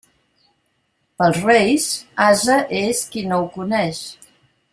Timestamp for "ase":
2.29-2.57